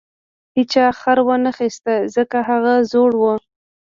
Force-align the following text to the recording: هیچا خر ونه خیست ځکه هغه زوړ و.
هیچا 0.57 0.85
خر 0.99 1.17
ونه 1.27 1.51
خیست 1.57 1.85
ځکه 2.15 2.37
هغه 2.49 2.73
زوړ 2.91 3.11
و. 3.19 3.23